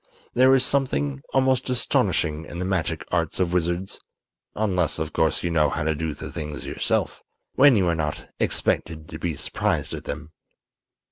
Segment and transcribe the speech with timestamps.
[0.33, 3.99] There is something almost astonishing in the magic arts of wizards;
[4.55, 7.21] unless, of course, you know how to do the things yourself,
[7.53, 10.31] when you are not expected to be surprised at them.